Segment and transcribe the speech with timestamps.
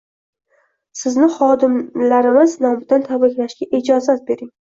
[1.01, 4.53] Sizni xodimlamiz nomidan tabriklashga ijozat bering.